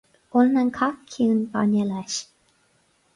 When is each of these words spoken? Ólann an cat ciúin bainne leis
Ólann 0.37 0.59
an 0.61 0.71
cat 0.77 0.97
ciúin 1.17 1.43
bainne 1.51 1.83
leis 1.91 2.17